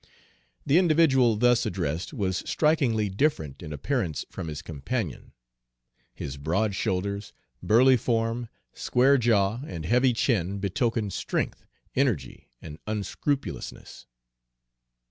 The 0.65 0.79
individual 0.79 1.35
thus 1.35 1.63
addressed 1.63 2.11
was 2.11 2.37
strikingly 2.37 3.07
different 3.07 3.61
in 3.61 3.71
appearance 3.71 4.25
from 4.31 4.47
his 4.47 4.63
companion. 4.63 5.33
His 6.15 6.37
broad 6.37 6.73
shoulders, 6.73 7.33
burly 7.61 7.97
form, 7.97 8.49
square 8.73 9.19
jaw, 9.19 9.61
and 9.67 9.85
heavy 9.85 10.13
chin 10.13 10.57
betokened 10.57 11.13
strength, 11.13 11.67
energy, 11.95 12.49
and 12.63 12.79
unscrupulousness. 12.87 14.07